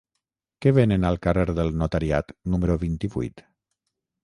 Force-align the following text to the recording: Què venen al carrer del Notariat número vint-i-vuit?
Què 0.65 0.71
venen 0.77 1.05
al 1.09 1.19
carrer 1.25 1.43
del 1.59 1.69
Notariat 1.83 2.35
número 2.55 2.81
vint-i-vuit? 2.87 3.47